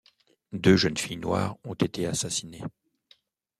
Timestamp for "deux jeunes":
0.53-0.97